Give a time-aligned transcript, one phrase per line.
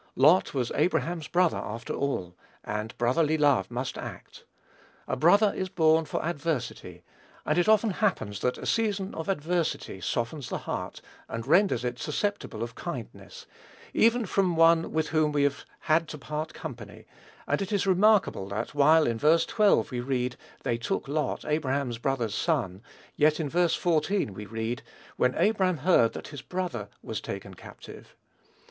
[0.15, 4.45] Lot was Abraham's brother, after all; and brotherly love must act.
[5.07, 7.03] "A brother is born for adversity;"
[7.45, 11.99] and it often happens that a season of adversity softens the heart, and renders it
[11.99, 13.45] susceptible of kindness,
[13.93, 17.05] even from one with whom we have had to part company;
[17.47, 21.99] and it is remarkable that, while in verse 12 we read, "they took Lot, Abraham's
[21.99, 22.81] brother's son,"
[23.15, 24.81] yet in verse 14 we read,
[25.17, 28.15] "when Abram heard that his brother was taken captive."